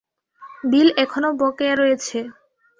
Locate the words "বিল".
0.63-0.89